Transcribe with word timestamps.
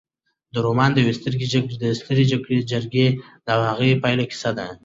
دا 0.53 0.59
رومان 0.67 0.89
د 0.93 0.97
یوې 1.03 1.13
سترې 1.19 1.45
جګړې 1.53 2.61
او 3.53 3.53
د 3.63 3.67
هغې 3.71 3.89
د 3.95 3.99
پایلو 4.01 4.25
کیسه 4.31 4.51
ده. 4.57 4.67